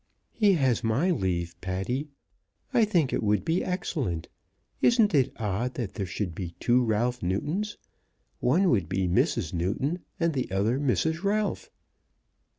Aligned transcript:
"He 0.33 0.53
has 0.53 0.83
my 0.83 1.11
leave, 1.11 1.53
Patty. 1.61 2.07
I 2.73 2.85
think 2.85 3.13
it 3.13 3.21
would 3.21 3.45
be 3.45 3.63
excellent. 3.63 4.29
Isn't 4.81 5.13
it 5.13 5.31
odd 5.39 5.75
that 5.75 5.93
there 5.93 6.07
should 6.07 6.33
be 6.33 6.55
two 6.59 6.83
Ralph 6.83 7.21
Newtons. 7.21 7.77
One 8.39 8.71
would 8.71 8.89
be 8.89 9.07
Mrs. 9.07 9.53
Newton 9.53 9.99
and 10.19 10.33
the 10.33 10.49
other 10.49 10.79
Mrs. 10.79 11.23
Ralph." 11.23 11.69